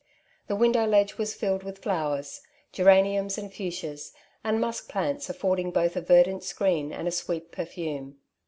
The 0.47 0.55
window 0.55 0.87
ledge 0.87 1.19
was 1.19 1.35
filled 1.35 1.61
with 1.61 1.83
flowers— 1.83 2.41
geraniums, 2.73 3.37
and 3.37 3.53
fuchsias, 3.53 4.13
and 4.43 4.59
musk 4.59 4.89
plants 4.89 5.29
affording 5.29 5.69
both 5.69 5.95
a 5.95 6.01
verdant 6.01 6.43
screen 6.43 6.91
and 6.91 7.07
a 7.07 7.11
sweet 7.11 7.51
perfume. 7.51 8.17